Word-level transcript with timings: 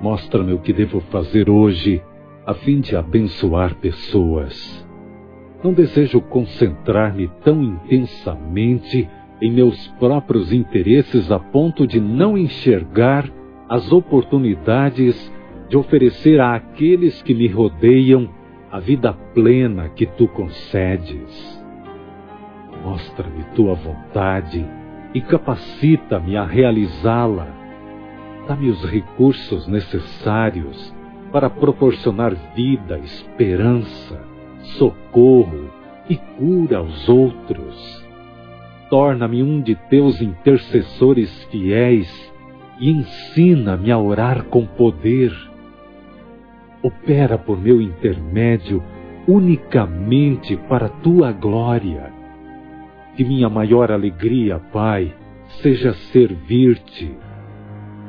Mostra-me 0.00 0.52
o 0.52 0.58
que 0.58 0.72
devo 0.72 1.00
fazer 1.02 1.48
hoje 1.48 2.02
a 2.44 2.52
fim 2.52 2.80
de 2.80 2.96
abençoar 2.96 3.76
pessoas. 3.76 4.84
Não 5.62 5.72
desejo 5.72 6.20
concentrar-me 6.20 7.28
tão 7.44 7.62
intensamente 7.62 9.08
em 9.40 9.52
meus 9.52 9.86
próprios 10.00 10.52
interesses 10.52 11.30
a 11.30 11.38
ponto 11.38 11.86
de 11.86 12.00
não 12.00 12.36
enxergar 12.36 13.30
as 13.68 13.92
oportunidades 13.92 15.32
de 15.68 15.76
oferecer 15.76 16.40
àqueles 16.40 17.22
que 17.22 17.34
me 17.34 17.46
rodeiam 17.46 18.28
a 18.70 18.80
vida 18.80 19.12
plena 19.32 19.88
que 19.90 20.06
tu 20.06 20.26
concedes. 20.26 21.64
Mostra-me 22.82 23.44
tua 23.54 23.74
vontade 23.74 24.66
e 25.14 25.20
capacita-me 25.20 26.36
a 26.36 26.44
realizá-la. 26.44 27.55
Dá-me 28.46 28.70
os 28.70 28.84
recursos 28.84 29.66
necessários 29.66 30.94
para 31.32 31.50
proporcionar 31.50 32.34
vida, 32.54 32.98
esperança, 32.98 34.20
socorro 34.78 35.70
e 36.08 36.16
cura 36.16 36.78
aos 36.78 37.08
outros. 37.08 38.06
Torna-me 38.88 39.42
um 39.42 39.60
de 39.60 39.74
teus 39.74 40.20
intercessores 40.20 41.44
fiéis 41.50 42.32
e 42.78 42.90
ensina-me 42.90 43.90
a 43.90 43.98
orar 43.98 44.44
com 44.44 44.64
poder. 44.64 45.32
Opera 46.82 47.36
por 47.36 47.60
meu 47.60 47.80
intermédio 47.80 48.82
unicamente 49.26 50.56
para 50.68 50.88
tua 50.88 51.32
glória. 51.32 52.12
Que 53.16 53.24
minha 53.24 53.48
maior 53.48 53.90
alegria, 53.90 54.60
Pai, 54.72 55.12
seja 55.60 55.92
servir-te. 56.12 57.25